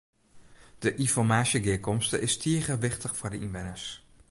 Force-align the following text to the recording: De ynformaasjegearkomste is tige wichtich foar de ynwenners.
De 0.79 0.93
ynformaasjegearkomste 1.01 2.19
is 2.25 2.33
tige 2.43 2.73
wichtich 2.85 3.13
foar 3.17 3.31
de 3.33 3.41
ynwenners. 3.45 3.85